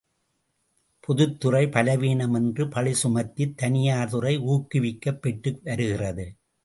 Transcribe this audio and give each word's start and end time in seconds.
பொதுத்துறை 0.99 1.67
பலவீனம் 1.67 2.33
என்று 2.33 2.67
பழி 2.67 2.93
சுமத்தித் 3.03 3.53
தனியார் 3.57 4.09
துறை 4.09 4.39
ஊக்குவிக்கப் 4.39 5.21
பெற்று 5.21 5.59
வருகிறது. 5.63 6.27